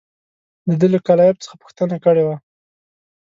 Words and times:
ده 0.79 0.85
له 0.93 0.99
کلایف 1.07 1.35
څخه 1.43 1.55
پوښتنه 1.63 1.95
کړې 2.05 2.23
وه. 2.27 2.37